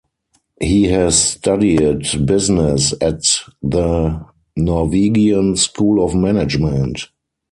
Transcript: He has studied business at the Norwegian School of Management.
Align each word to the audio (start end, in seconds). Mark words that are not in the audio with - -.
He 0.59 0.85
has 0.85 1.15
studied 1.15 2.07
business 2.25 2.91
at 2.99 3.21
the 3.61 4.25
Norwegian 4.57 5.55
School 5.57 6.03
of 6.03 6.15
Management. 6.15 7.05